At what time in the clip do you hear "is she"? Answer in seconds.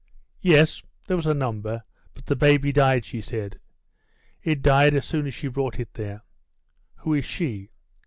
7.13-7.69